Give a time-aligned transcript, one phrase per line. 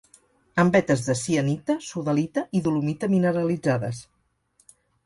[0.63, 4.07] En vetes de sienita, sodalita i dolomita mineralitzades.